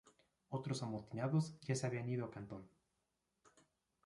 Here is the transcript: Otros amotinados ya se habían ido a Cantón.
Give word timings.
Otros 0.49 0.81
amotinados 0.81 1.59
ya 1.61 1.75
se 1.75 1.85
habían 1.85 2.09
ido 2.09 2.25
a 2.25 2.31
Cantón. 2.31 2.67